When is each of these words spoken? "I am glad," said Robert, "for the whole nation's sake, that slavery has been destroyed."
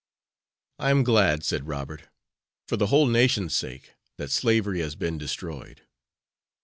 "I 0.79 0.89
am 0.89 1.03
glad," 1.03 1.43
said 1.43 1.67
Robert, 1.67 2.09
"for 2.67 2.75
the 2.75 2.87
whole 2.87 3.05
nation's 3.05 3.55
sake, 3.55 3.93
that 4.17 4.31
slavery 4.31 4.79
has 4.79 4.95
been 4.95 5.19
destroyed." 5.19 5.83